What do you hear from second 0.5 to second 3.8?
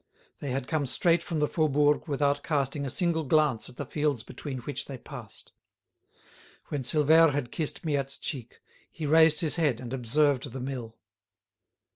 come straight from the Faubourg without casting a single glance at